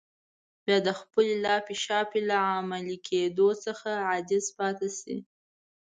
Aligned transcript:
بيا 0.65 0.77
د 0.87 0.89
خپلې 0.99 1.33
لاپې 1.45 1.75
شاپې 1.83 2.19
له 2.29 2.37
عملي 2.55 2.97
کېدو 3.07 3.49
څخه 3.65 3.89
عاجز 4.09 4.45
پاتې 4.57 4.89
شي. 4.99 5.15